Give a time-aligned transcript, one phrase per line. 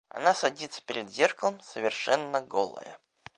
[0.09, 2.97] Она садится перед зеркалом совершенно голая...